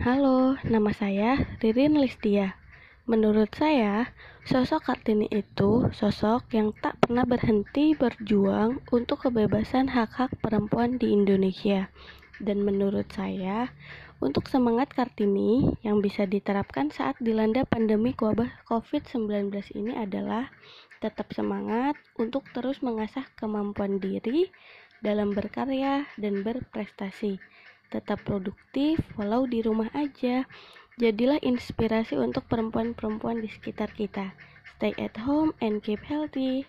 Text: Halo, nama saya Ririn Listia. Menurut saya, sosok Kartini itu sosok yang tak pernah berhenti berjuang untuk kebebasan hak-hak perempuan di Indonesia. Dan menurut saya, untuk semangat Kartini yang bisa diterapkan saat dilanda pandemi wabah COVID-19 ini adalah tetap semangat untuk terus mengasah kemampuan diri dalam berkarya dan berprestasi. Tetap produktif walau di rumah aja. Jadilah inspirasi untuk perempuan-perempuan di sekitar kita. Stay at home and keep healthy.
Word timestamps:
Halo, 0.00 0.56
nama 0.64 0.96
saya 0.96 1.36
Ririn 1.60 2.00
Listia. 2.00 2.56
Menurut 3.04 3.52
saya, 3.52 4.08
sosok 4.48 4.88
Kartini 4.88 5.28
itu 5.28 5.92
sosok 5.92 6.56
yang 6.56 6.72
tak 6.80 6.96
pernah 7.04 7.28
berhenti 7.28 7.92
berjuang 7.92 8.80
untuk 8.96 9.28
kebebasan 9.28 9.92
hak-hak 9.92 10.32
perempuan 10.40 10.96
di 10.96 11.12
Indonesia. 11.12 11.92
Dan 12.40 12.64
menurut 12.64 13.12
saya, 13.12 13.76
untuk 14.24 14.48
semangat 14.48 14.88
Kartini 14.96 15.68
yang 15.84 16.00
bisa 16.00 16.24
diterapkan 16.24 16.88
saat 16.88 17.20
dilanda 17.20 17.68
pandemi 17.68 18.16
wabah 18.16 18.64
COVID-19 18.72 19.52
ini 19.76 20.00
adalah 20.00 20.48
tetap 21.04 21.28
semangat 21.36 22.00
untuk 22.16 22.48
terus 22.56 22.80
mengasah 22.80 23.28
kemampuan 23.36 24.00
diri 24.00 24.48
dalam 25.04 25.36
berkarya 25.36 26.08
dan 26.16 26.40
berprestasi. 26.40 27.36
Tetap 27.90 28.22
produktif 28.22 29.02
walau 29.18 29.50
di 29.50 29.60
rumah 29.60 29.90
aja. 29.92 30.46
Jadilah 30.96 31.42
inspirasi 31.42 32.14
untuk 32.14 32.46
perempuan-perempuan 32.46 33.42
di 33.42 33.50
sekitar 33.50 33.90
kita. 33.92 34.30
Stay 34.78 34.94
at 34.96 35.18
home 35.18 35.52
and 35.58 35.82
keep 35.82 36.00
healthy. 36.06 36.64